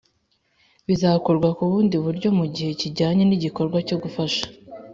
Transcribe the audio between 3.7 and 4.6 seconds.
cyo gufasha